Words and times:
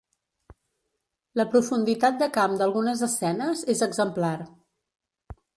La 1.41 1.45
profunditat 1.51 2.17
de 2.23 2.29
camp 2.39 2.57
d'algunes 2.63 3.07
escenes 3.11 3.63
és 3.75 3.87
exemplar. 3.91 4.35